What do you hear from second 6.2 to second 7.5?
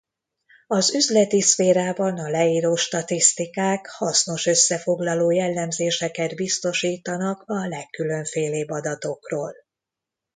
biztosítanak